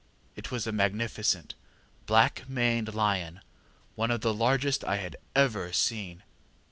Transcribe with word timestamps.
It 0.35 0.49
was 0.49 0.65
a 0.65 0.71
magnificent, 0.71 1.53
black 2.07 2.49
maned 2.49 2.95
lion, 2.95 3.41
one 3.93 4.09
of 4.09 4.21
the 4.21 4.33
largest 4.33 4.83
I 4.83 4.95
had 4.97 5.15
ever 5.35 5.71
seen. 5.73 6.23